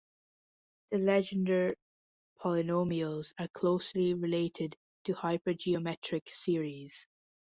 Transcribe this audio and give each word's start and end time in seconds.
The 0.89 0.97
Legendre 0.97 1.75
polynomials 2.41 3.33
are 3.37 3.47
closely 3.49 4.15
related 4.15 4.75
to 5.03 5.13
hypergeometric 5.13 6.27
series. 6.29 7.05